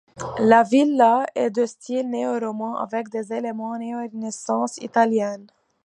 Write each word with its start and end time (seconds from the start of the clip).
La 0.39 0.63
villa 0.63 1.27
est 1.35 1.51
de 1.51 1.67
style 1.67 2.09
néoroman 2.09 2.75
avec 2.77 3.09
des 3.09 3.31
éléments 3.33 3.77
néorenaissance 3.77 4.77
italienne. 4.77 5.45